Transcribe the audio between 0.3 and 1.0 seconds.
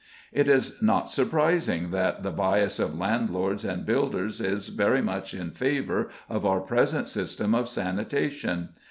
It is